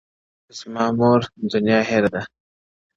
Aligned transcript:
زما 0.57 0.85
مور 0.97 1.21
ـ 1.35 1.51
دنيا 1.53 1.79
هېره 1.89 2.09
ده 2.13 2.21
ـ 2.25 2.29